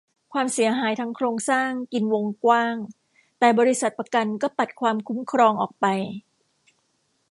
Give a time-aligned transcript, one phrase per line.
[0.33, 2.75] ความเสียหายทางโครงสร้างกินวงกว้าง
[3.39, 5.85] แต่บริษัทประกันก็ปัดความคุ้มครองออกไป